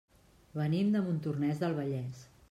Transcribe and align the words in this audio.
Venim 0.59 0.89
de 0.95 1.03
Montornès 1.09 1.61
del 1.65 1.77
Vallès. 1.81 2.23